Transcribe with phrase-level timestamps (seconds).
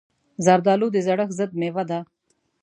[0.45, 1.99] زردالو د زړښت ضد مېوه ده.